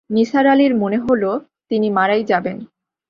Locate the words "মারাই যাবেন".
1.89-2.57